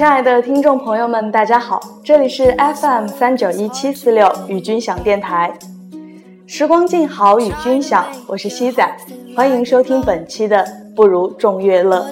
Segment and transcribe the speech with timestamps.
[0.00, 5.52] 亲爱的听众朋友们，大家好，这里是 FM 三九一七四六与君享电台，
[6.46, 8.96] 时光静好与君享，我是西仔，
[9.36, 10.66] 欢迎收听本期的
[10.96, 12.10] 不如众乐乐。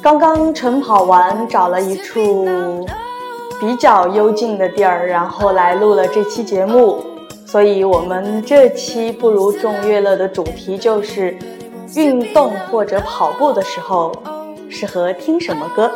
[0.00, 2.86] 刚刚晨跑完，找了一处
[3.60, 7.11] 比较幽静的地儿，然后来录了这期节目。
[7.52, 11.36] 所以，我们这期不如众乐乐的主题就是
[11.94, 14.10] 运动或者跑步的时候
[14.70, 15.92] 适合听什么歌。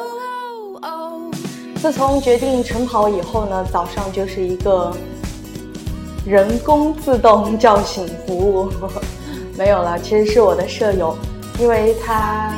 [1.77, 4.95] 自从决定晨跑以后呢，早上就是一个
[6.27, 8.69] 人工自动叫醒服务，
[9.57, 11.17] 没有了，其实是我的舍友，
[11.59, 12.55] 因为他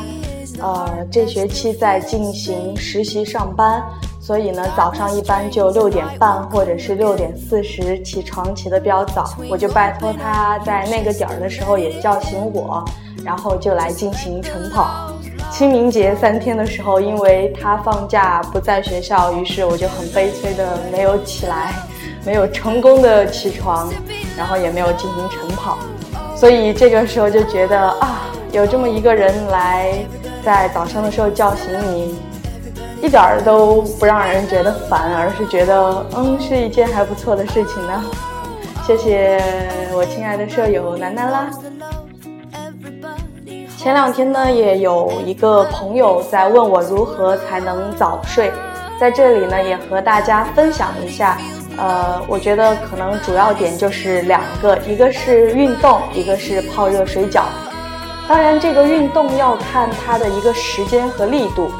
[0.61, 3.81] 呃这学期在进行实习上班。
[4.29, 9.25] 所以呢，早上一般就六点半或者是六点四十起床，起得比较早。
[9.49, 12.85] 我就拜托他在那个点儿的时候也叫醒我，
[13.25, 15.11] 然后就来进行晨跑。
[15.51, 21.73] 清明节三天的时候，因为他放假不在学校，于是我就很悲催的没有起来，
[22.23, 23.91] 没有成功的起床，
[24.37, 25.79] 然后也没有进行晨跑。
[26.37, 29.95] 所以这个时候就觉得啊，有这么一个人来
[30.45, 32.15] 在早上的时候叫醒你。
[33.01, 38.05] 一点儿都不让人觉得烦，而是觉得嗯是一件还不错的事情呢。
[38.87, 39.41] 谢谢
[39.93, 41.51] 我亲爱的舍友楠楠啦。
[43.79, 48.51] 前两天呢，也有一个朋友在问我如何才能早睡，
[49.01, 51.39] 在这里呢也和大家分享一下。
[51.77, 57.45] 呃，我觉得可能主要点就是两个，一个是运动，一个是泡热水脚。
[58.27, 61.71] 当然，这个运动要看它的一个时间和力度。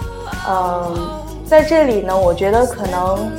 [0.49, 1.09] 嗯，
[1.47, 3.31] 在这里呢，我觉得可能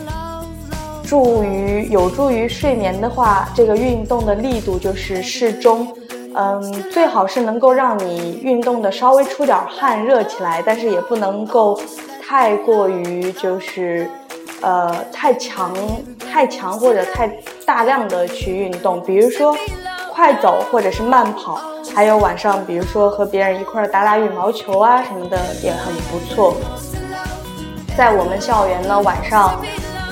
[1.03, 5.87] 助于有助于睡眠的话，这个运动的力度就是适中。
[6.35, 6.61] 嗯，
[6.91, 11.81] 最好是能够让你运动的稍微出点汗，热起来，但是也不能够
[12.21, 14.07] 太过于就是
[14.61, 15.73] 呃太强、
[16.31, 17.27] 太强或者太
[17.65, 19.55] 大量的去运动，比如说
[20.13, 21.59] 快走或者是慢跑，
[21.95, 26.53] 还有晚上比如说和别人一块打打羽毛球啊什么的也很不错。
[27.99, 29.61] 在我们校园呢，晚上，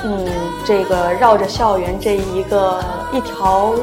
[0.03, 0.27] 嗯，
[0.65, 2.83] 这个绕着校园这一个
[3.13, 3.73] 一条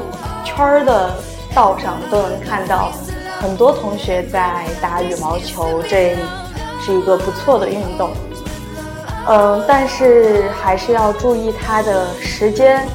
[0.45, 1.11] 圈儿的
[1.55, 2.93] 道上，都能看到
[3.41, 6.15] 很多同学在打羽毛球，这
[6.83, 8.11] 是一个不错的运动。
[9.27, 12.87] 嗯，但是还是要注意它的时间，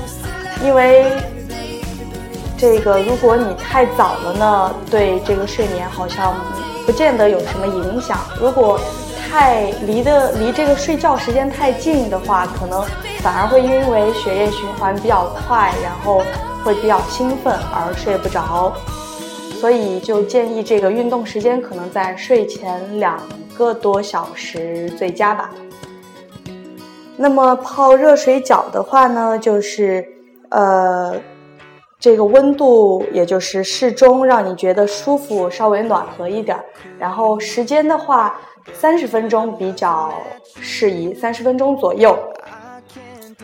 [0.64, 1.12] 因为
[2.56, 6.36] 这个如果你太早了呢，对这个睡眠好像
[6.86, 8.16] 不见得有什么影响。
[8.40, 8.80] 如果
[9.30, 12.84] 太离的离这个睡觉时间太近的话，可能
[13.22, 16.24] 反而会因为血液循环比较快，然后
[16.64, 18.74] 会比较兴奋而睡不着。
[19.60, 23.22] 所以就建议这个运动时间可能在睡前两
[23.56, 25.52] 个多小时最佳吧。
[27.16, 30.04] 那么泡热水脚的话呢，就是
[30.50, 31.14] 呃
[32.00, 36.58] 这个温度也就是适中，让你觉得舒服，稍微暖和一点。
[36.98, 38.36] 然后时间的话。
[38.74, 40.14] 三十分钟比较
[40.60, 42.18] 适宜，三十分钟左右。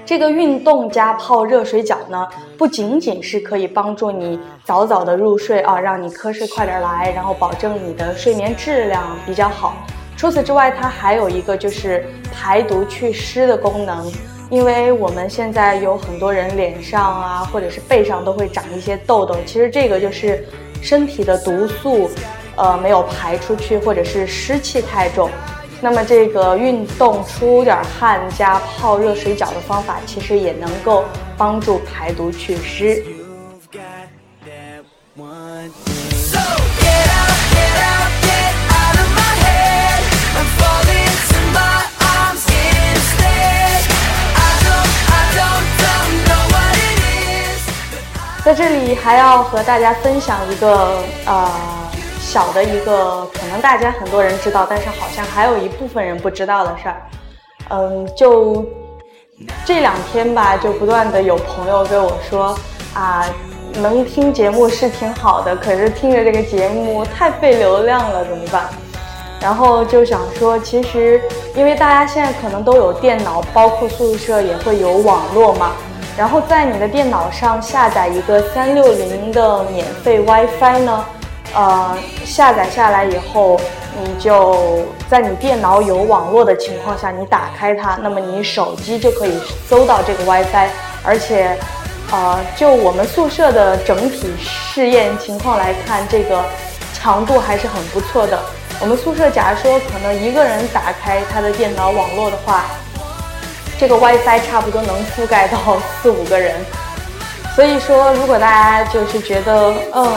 [0.06, 2.28] 这个运动加泡热水脚呢，
[2.58, 9.76] 不仅仅是可以帮助你早早的入睡啊，让你瞌睡快点来，然后保证你的睡眠质量比较好。
[10.16, 14.12] 除此之外，它还有一个就是排毒祛湿的功能。
[14.52, 20.46] 因为我们现在有很多人脸上啊，或者是背上都会长一些痘痘，其实这个就是
[20.84, 22.12] 身体的毒素。
[22.56, 25.30] 呃，没有排出去，或者是湿气太重，
[25.82, 31.04] 那么这个运动出点汗加泡热水脚的方法，其实也能够
[31.38, 33.04] 帮助排毒祛湿。
[48.46, 51.75] 在这里还要和大家分享一个呃。
[52.36, 57.02] 小的一个，可能大家很多人知道，但是好像还有一部分人不知道的事儿。
[57.70, 58.66] 嗯，就
[59.64, 62.54] 这两天吧，就不断的有朋友跟我说
[62.94, 63.26] 啊，
[63.76, 68.68] 能听节目是挺好的，可是听着这个节目太费流量了，怎么办？
[69.40, 71.22] 然后就想说，其实
[71.56, 75.72] 因为大家现在可能都有电脑，包括宿舍也会有网络嘛，
[76.18, 81.06] 然后在你的电脑上下载一个三六零的免费 WiFi 呢。
[81.56, 83.58] 呃，下载下来以后，
[84.02, 90.68] 你就在你电脑有网络的情况下，你打开它，那么你手机就可以搜到这个 WiFi，
[91.02, 91.58] 而且，
[92.12, 96.44] 呃，就我们宿舍的整体试验情况来看，这个
[96.94, 98.38] 强度还是很不错的。
[98.82, 102.66] 我们宿舍假如说可能一个人打开他的电脑网络的话，
[103.80, 105.58] 这个 WiFi 差不多能覆盖到
[106.02, 106.54] 四五个人。
[107.56, 110.12] 所以说，如果大家就是觉得，嗯，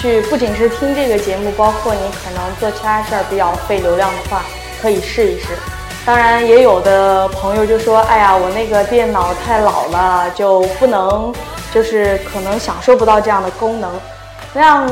[0.00, 4.42] 去不仅是听这个节目，包括你可能做其他事儿比较费流量的话，
[4.80, 5.48] 可以试一试。
[6.06, 11.30] 当然，也有的朋友就说，哎呀，我那个电脑太老了，就不能，
[11.70, 13.90] 就是可能享受不到这样的功能。
[14.54, 14.90] 那样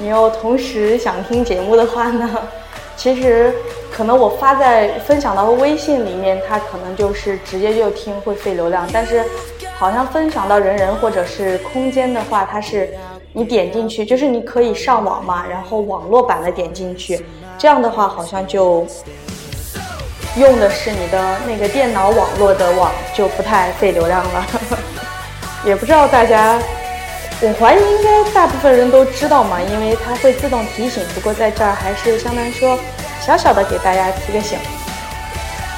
[0.00, 2.26] 你又同时想听节目的话呢，
[2.96, 3.54] 其实
[3.92, 9.22] 可能我发在分享到微信里面，它可能就是直接就听会费流量，但是
[9.74, 12.88] 好像分享到人人或者是空间的话，它是
[13.38, 17.22] 你点进去，就是你可以上网嘛，然后网络版的点进去，
[17.58, 18.86] 这样的话好像就
[20.38, 24.46] 用的是你的那个电脑网络的网，就不太费流量了，
[25.66, 26.58] 也不知道大家。
[27.42, 31.04] 我怀疑应该大部分人都知道嘛，因为它会自动提醒。
[31.14, 32.78] 不过在这儿还是相当于说
[33.20, 34.58] 小小的给大家提个醒。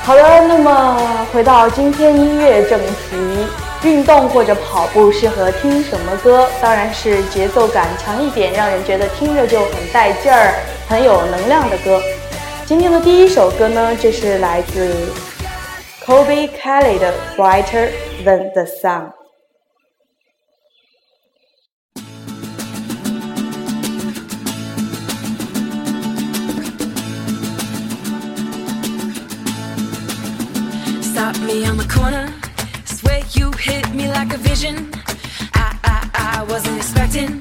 [0.04, 3.48] 好的，那么回到今天音乐正题，
[3.84, 6.48] 运动或者跑步适合听什么歌？
[6.60, 10.54] 当然是节奏感强一点，让人觉得听着就很带劲儿、
[10.88, 12.02] 很有能量的歌。
[12.66, 14.92] 今天的第一首歌呢，就是来自
[16.04, 17.90] Kobe Kelly 的《Brighter
[18.24, 19.10] Than the Sun》。
[31.00, 32.37] Stop me on the corner.
[34.28, 34.90] Like a vision.
[35.54, 37.40] I, I, I wasn't expecting.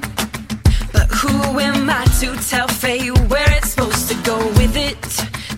[0.92, 4.98] But who am I to tell fate where it's supposed to go with it?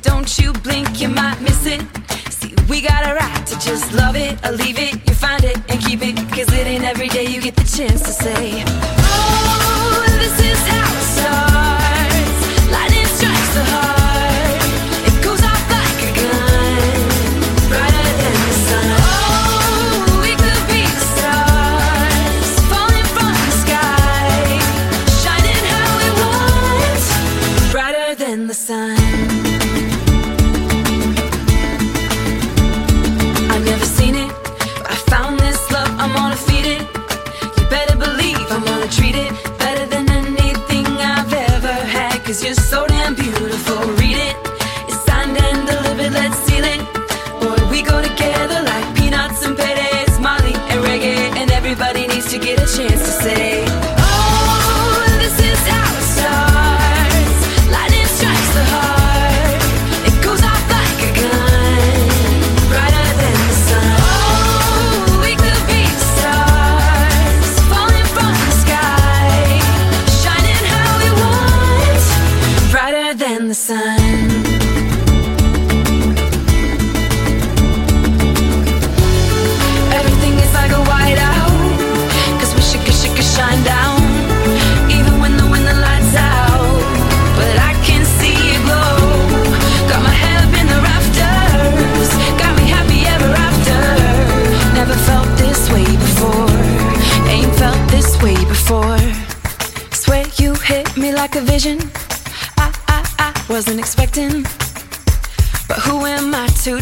[0.02, 1.82] Don't you blink, you might miss it.
[2.30, 4.94] See, we got a right to just love it or leave it.
[5.08, 6.16] You find it and keep it.
[6.30, 8.99] Cause it ain't every day you get the chance to say,
[52.76, 53.59] chance to say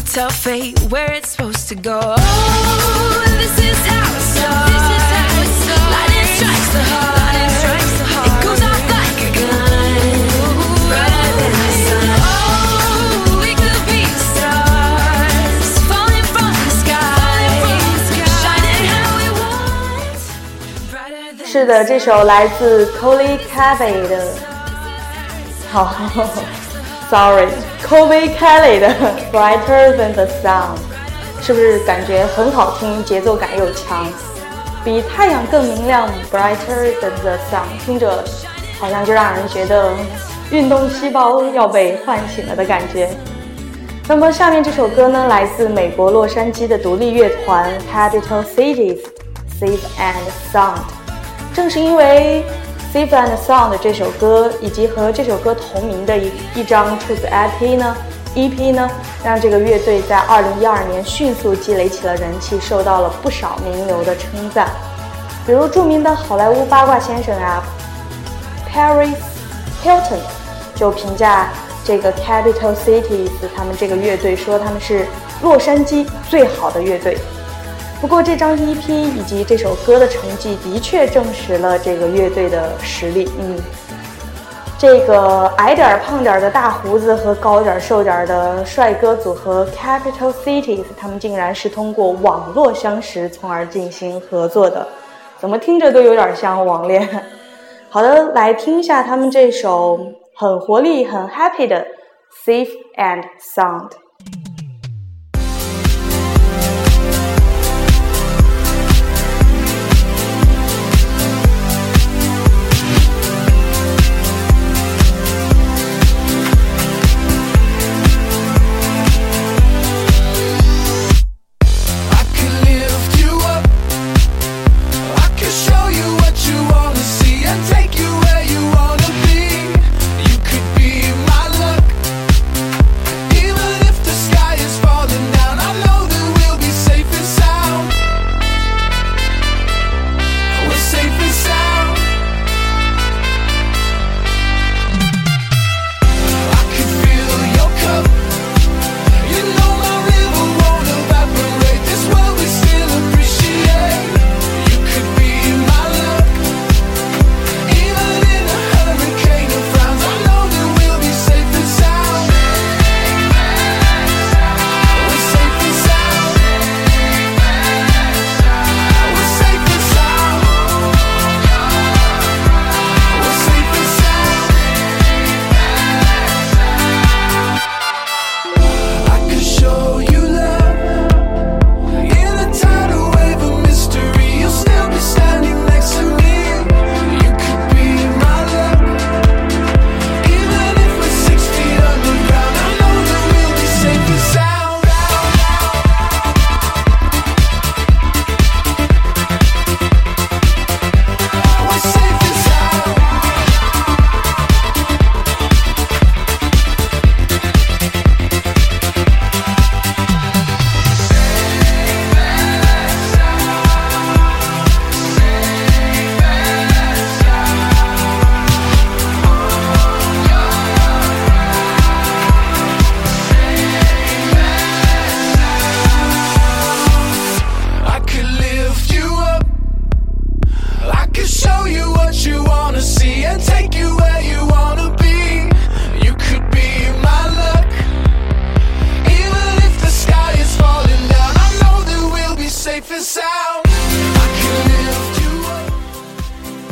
[0.08, 2.00] tell fate where it's supposed to go.
[2.00, 4.72] Oh, this is how it starts.
[5.92, 7.36] Lightning strikes the heart.
[8.24, 9.92] It goes off like a gun.
[10.88, 12.16] Brighter than the sun.
[12.24, 17.44] Oh, we could be stars falling from the sky,
[18.40, 20.16] shining how we want.
[21.44, 24.34] 是的，这首来自 Coley Cabey 的，
[25.70, 25.84] 好
[27.09, 27.47] ，Sorry。
[27.87, 28.93] Kobe Kelly 的
[29.31, 30.75] Brighter Than the Sun，
[31.41, 34.05] 是不是感觉很好听，节奏感又强，
[34.83, 38.23] 比太阳更明亮？Brighter Than the Sun，听着
[38.79, 39.91] 好像就让人觉得
[40.51, 43.09] 运动细胞要被唤醒了的感觉。
[44.07, 50.81] 那么下面这首歌呢，来自美国洛杉矶的独立乐团 Capital Cities，Safe and Sound。
[51.53, 52.43] 正是因为
[52.91, 57.95] Safe and Sound 这首歌，以及和这首歌同名的一一张出自 EP 呢
[58.33, 58.89] ，EP 呢，
[59.23, 64.69] 让这个乐队在2012年迅速积累起了人气，受到了不少名流的称赞。
[65.45, 67.63] 比如著名的好莱坞八卦先生啊
[68.73, 69.13] ，Paris
[69.83, 70.19] Hilton
[70.73, 71.49] 就评价
[71.85, 75.05] 这个 Capital Cities 他们这个乐队说他们是
[75.43, 77.19] 洛杉矶最好的乐队。
[78.01, 83.29] 不过这张 EP 以及这首歌的成绩的确证实了这个乐队的实力。
[83.39, 83.57] 嗯，
[84.77, 94.87] 这个矮点儿胖点儿的大胡子和高点儿瘦点儿的帅哥组合 Capital Cities，他们竟然是通过网络相识，从而进行合作的。
[95.37, 97.07] 怎么听着都有点像网恋。
[97.89, 99.99] 好的，来听一下他们这首
[100.35, 101.85] 很活力、很 happy 的
[102.45, 103.23] 《Safe and
[103.55, 103.89] Sound》。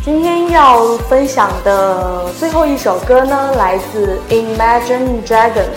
[0.08, 5.76] 今天要分享的最后一首歌呢，来自 Imagine Dragons，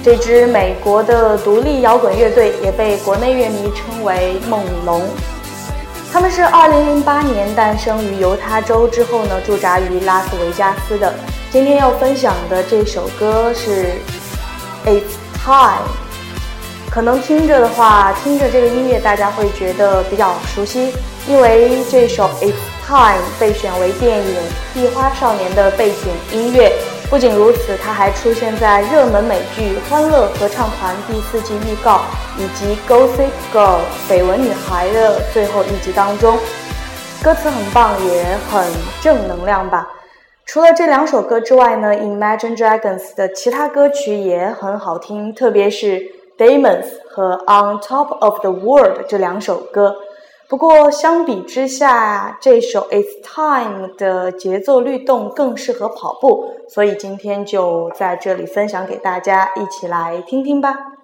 [0.00, 5.02] 这支美国的独立摇滚乐队，也被国内乐迷称为梦龙。
[6.12, 11.12] 他们是2008年诞生于犹他州之后呢，驻扎于拉斯维加斯的。
[11.50, 13.86] 今天要分享的这首歌是
[14.86, 15.82] It's Time，
[16.92, 20.92] 可能听着的话，听着这个音乐，大家会觉得比较熟悉，
[21.26, 22.54] 因为这首 It's
[22.88, 24.34] Time 被选为电影
[24.72, 26.72] 《壁花少年》的背景音乐。
[27.10, 32.00] 不仅如此，它还出现在热门美剧《欢乐合唱团》第四季预告
[32.38, 33.80] 以及《Gossip Girl》
[34.10, 36.38] 绯闻女孩的最后一集当中。
[37.22, 38.66] 歌词很棒，也很
[39.02, 39.86] 正能量吧。
[40.46, 45.98] 除了这两首歌之外呢，Imagine Dragons 的其他歌曲也很好听，特别是
[46.38, 49.94] 《Demons》和《On Top of the World》这两首歌。
[50.48, 60.97] 不过相比之下，这首《It's Time》的节奏律动更适合跑步，所以今天就在这里分享给大家，一起来听听吧。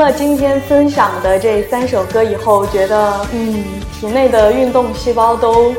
[0.00, 5.74] 了今天分享的这三首歌以后，觉得嗯，体内的运动细胞都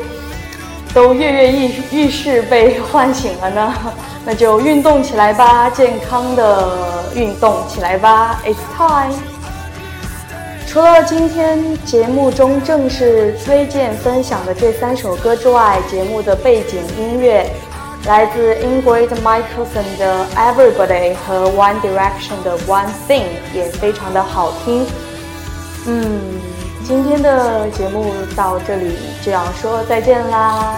[0.94, 3.74] 都跃跃欲欲试被唤醒了呢？
[4.24, 9.12] 那就运动起来吧，健康的运动起来吧，It's time。
[10.68, 17.50] 除了今天节目中正式推荐分享的这三首歌之外，节目的背景音乐
[18.06, 24.84] 来自 Ingrid Michaelson 的 Everybody 和 One Direction 的 One Thing 也非常的好听。
[25.86, 26.20] 嗯，
[26.84, 30.74] 今天的节目到这里就要说再见啦，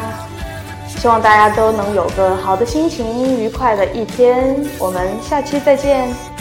[0.86, 4.62] 希望大家都能有个好的心情，愉快的一天。
[4.78, 6.33] 我们下期再见。